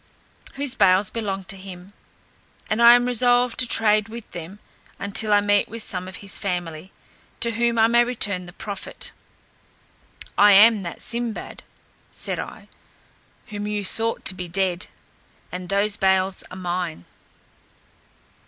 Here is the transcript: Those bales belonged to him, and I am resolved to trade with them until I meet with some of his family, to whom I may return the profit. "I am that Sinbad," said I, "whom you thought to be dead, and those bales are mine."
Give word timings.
Those 0.57 0.73
bales 0.73 1.11
belonged 1.11 1.47
to 1.49 1.55
him, 1.57 1.93
and 2.71 2.81
I 2.81 2.95
am 2.95 3.05
resolved 3.05 3.59
to 3.59 3.67
trade 3.67 4.09
with 4.09 4.31
them 4.31 4.57
until 4.97 5.31
I 5.31 5.41
meet 5.41 5.69
with 5.69 5.83
some 5.83 6.07
of 6.07 6.15
his 6.25 6.39
family, 6.39 6.91
to 7.39 7.51
whom 7.51 7.77
I 7.77 7.85
may 7.85 8.03
return 8.03 8.47
the 8.47 8.51
profit. 8.53 9.11
"I 10.39 10.53
am 10.53 10.81
that 10.81 11.03
Sinbad," 11.03 11.61
said 12.09 12.39
I, 12.39 12.67
"whom 13.49 13.67
you 13.67 13.85
thought 13.85 14.25
to 14.25 14.33
be 14.33 14.47
dead, 14.47 14.87
and 15.51 15.69
those 15.69 15.97
bales 15.97 16.41
are 16.49 16.57
mine." 16.57 17.05